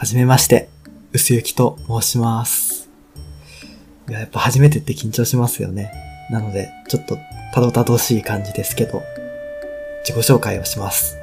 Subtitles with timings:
[0.00, 0.70] はじめまして、
[1.12, 2.88] 薄雪と申します。
[4.08, 5.92] いや、やっぱ初めてって緊張しますよね。
[6.30, 7.18] なので、ちょっと
[7.52, 9.02] たどたどしい感じですけど、
[10.02, 11.18] 自己紹介をします。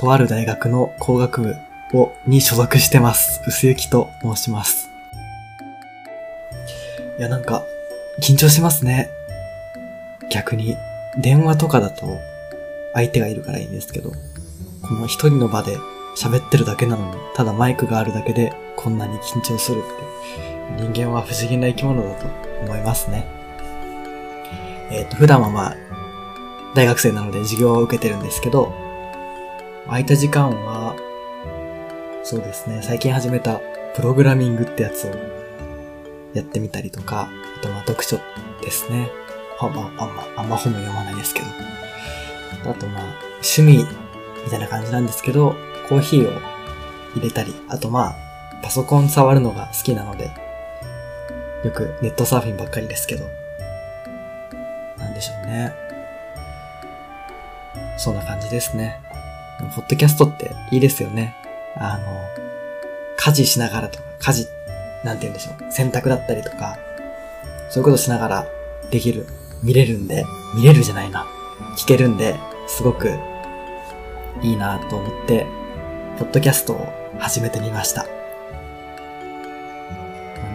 [0.00, 1.54] とある大学の工学部
[1.92, 3.40] をに所属してます。
[3.46, 4.88] 薄雪と申します。
[7.20, 7.64] いや、なんか、
[8.20, 9.10] 緊張しますね。
[10.28, 10.76] 逆に、
[11.22, 12.18] 電話とかだと、
[12.94, 15.78] 相手がいるからいいんですけど、この一人の場で
[16.14, 22.26] 喋ってるだけなのに、ただマイクがあるだけでこんなに緊張するって、人間は不思議な生き物だと
[22.62, 23.26] 思いますね。
[24.90, 25.76] えっ、と、普段はまあ、
[26.74, 28.72] 大学生なので授業を受けてるんですけど、
[29.86, 30.96] 空いた時間は、
[32.22, 33.60] そうですね、最近始めた
[33.94, 35.10] プログラミングってやつを
[36.32, 38.18] やってみたりとか、あとまあ読書
[38.62, 39.10] ですね。
[39.60, 41.46] あん、まあ、あんま、あんま本も読まないですけど。
[42.70, 43.04] あとまあ、
[43.42, 43.86] 趣味
[44.44, 45.54] みたいな感じなんですけど、
[45.88, 46.40] コーヒーを
[47.14, 48.16] 入れたり、あとまあ、
[48.62, 50.30] パソコン触るのが好きなので、
[51.64, 53.24] よくネットサーフィンばっかりですけど、
[54.98, 55.74] なんでしょうね。
[57.96, 59.00] そんな感じですね。
[59.74, 61.34] ポッドキャストっていいですよね。
[61.76, 62.04] あの、
[63.16, 64.48] 家事しながらとか、家事、
[65.04, 65.72] なんて言うんでしょう。
[65.72, 66.76] 洗濯だったりとか、
[67.70, 68.46] そういうことしながら
[68.90, 69.26] できる、
[69.62, 71.26] 見れるんで、見れるじゃないな。
[71.76, 73.10] 聞けるんで、すごく
[74.42, 75.46] いいなと思って、
[76.18, 78.06] ポッドキャストを始めてみました。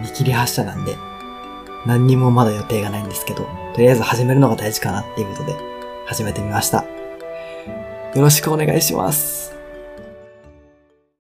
[0.02, 0.96] 見切り発車なんで、
[1.86, 5.54] 何にもまだ予定がないんですけど、とりあえず始めるのが大事かなっていうことで、
[6.06, 6.84] 始めてみました。
[8.14, 9.59] よろしくお願いします。